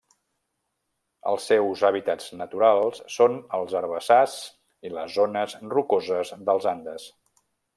Els 1.31 1.45
seus 1.49 1.83
hàbitats 1.89 2.31
naturals 2.39 3.03
són 3.17 3.37
els 3.59 3.77
herbassars 3.81 4.39
i 4.91 4.95
les 4.97 5.15
zones 5.21 5.57
rocoses 5.77 6.35
dels 6.49 6.69
Andes. 6.75 7.07